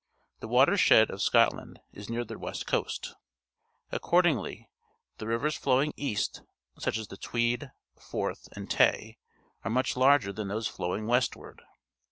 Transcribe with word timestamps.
The 0.39 0.47
water 0.47 0.77
shed 0.77 1.11
of 1.11 1.21
Scotland 1.21 1.79
is 1.93 2.09
near 2.09 2.25
the 2.25 2.39
west 2.39 2.65
coast. 2.65 3.13
Accordingly, 3.91 4.67
the 5.19 5.27
rivers 5.27 5.59
fiowmg 5.59 5.93
east, 5.95 6.41
such 6.79 6.97
as 6.97 7.09
the 7.09 7.17
Tweedj_ 7.17 7.71
Forth, 7.99 8.49
and 8.53 8.67
Tay,^ 8.67 9.17
are 9.63 9.69
much 9.69 9.95
larger 9.95 10.33
than 10.33 10.47
tHose^flowing 10.47 11.05
westward. 11.05 11.61